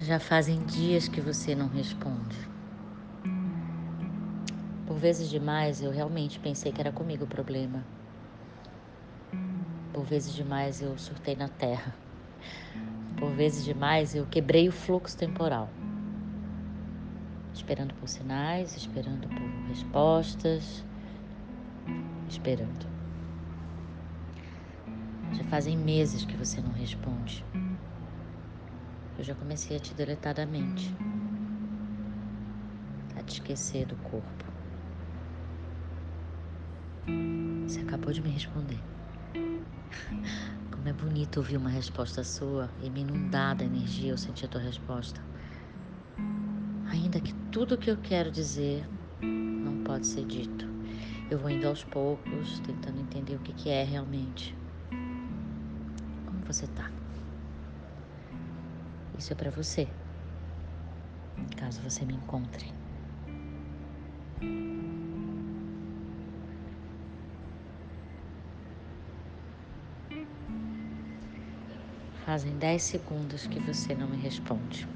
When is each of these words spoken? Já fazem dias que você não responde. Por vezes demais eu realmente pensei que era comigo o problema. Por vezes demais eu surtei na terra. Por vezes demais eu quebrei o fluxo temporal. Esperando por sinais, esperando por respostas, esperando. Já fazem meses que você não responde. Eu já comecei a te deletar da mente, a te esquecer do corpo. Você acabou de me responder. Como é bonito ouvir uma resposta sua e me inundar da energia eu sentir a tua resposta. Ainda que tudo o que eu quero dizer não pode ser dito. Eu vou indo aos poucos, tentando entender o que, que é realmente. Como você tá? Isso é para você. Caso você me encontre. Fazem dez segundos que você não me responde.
Já 0.00 0.20
fazem 0.20 0.64
dias 0.64 1.08
que 1.08 1.20
você 1.20 1.56
não 1.56 1.66
responde. 1.66 2.38
Por 4.86 4.96
vezes 4.96 5.28
demais 5.28 5.82
eu 5.82 5.90
realmente 5.90 6.38
pensei 6.38 6.70
que 6.70 6.80
era 6.80 6.92
comigo 6.92 7.24
o 7.24 7.26
problema. 7.26 7.84
Por 9.92 10.04
vezes 10.04 10.32
demais 10.32 10.80
eu 10.80 10.96
surtei 10.96 11.34
na 11.34 11.48
terra. 11.48 11.96
Por 13.18 13.32
vezes 13.32 13.64
demais 13.64 14.14
eu 14.14 14.24
quebrei 14.24 14.68
o 14.68 14.72
fluxo 14.72 15.18
temporal. 15.18 15.68
Esperando 17.52 17.92
por 17.94 18.08
sinais, 18.08 18.76
esperando 18.76 19.26
por 19.26 19.68
respostas, 19.68 20.84
esperando. 22.28 22.86
Já 25.32 25.42
fazem 25.44 25.76
meses 25.76 26.24
que 26.24 26.36
você 26.36 26.60
não 26.60 26.70
responde. 26.70 27.44
Eu 29.18 29.24
já 29.24 29.34
comecei 29.34 29.76
a 29.76 29.80
te 29.80 29.92
deletar 29.94 30.32
da 30.32 30.46
mente, 30.46 30.94
a 33.16 33.22
te 33.24 33.32
esquecer 33.32 33.84
do 33.84 33.96
corpo. 33.96 34.44
Você 37.66 37.80
acabou 37.80 38.12
de 38.12 38.22
me 38.22 38.30
responder. 38.30 38.78
Como 40.70 40.88
é 40.88 40.92
bonito 40.92 41.38
ouvir 41.38 41.56
uma 41.56 41.68
resposta 41.68 42.22
sua 42.22 42.70
e 42.80 42.88
me 42.88 43.00
inundar 43.00 43.56
da 43.56 43.64
energia 43.64 44.12
eu 44.12 44.16
sentir 44.16 44.44
a 44.44 44.48
tua 44.48 44.60
resposta. 44.60 45.20
Ainda 46.88 47.20
que 47.20 47.34
tudo 47.50 47.74
o 47.74 47.78
que 47.78 47.90
eu 47.90 47.96
quero 47.96 48.30
dizer 48.30 48.88
não 49.20 49.82
pode 49.82 50.06
ser 50.06 50.24
dito. 50.26 50.64
Eu 51.28 51.40
vou 51.40 51.50
indo 51.50 51.66
aos 51.66 51.82
poucos, 51.82 52.60
tentando 52.60 53.00
entender 53.00 53.34
o 53.34 53.40
que, 53.40 53.52
que 53.52 53.68
é 53.68 53.82
realmente. 53.82 54.56
Como 56.24 56.40
você 56.46 56.68
tá? 56.68 56.88
Isso 59.18 59.32
é 59.32 59.36
para 59.36 59.50
você. 59.50 59.88
Caso 61.56 61.80
você 61.82 62.04
me 62.04 62.14
encontre. 62.14 62.72
Fazem 72.24 72.56
dez 72.58 72.82
segundos 72.84 73.46
que 73.48 73.58
você 73.58 73.92
não 73.94 74.06
me 74.06 74.16
responde. 74.18 74.86